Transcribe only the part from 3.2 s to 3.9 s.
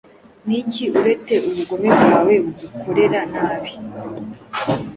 nabi